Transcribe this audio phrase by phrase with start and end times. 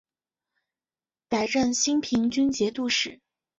[1.29, 3.21] 改任兴平军节度使。